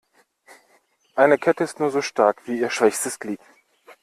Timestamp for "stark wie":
2.01-2.57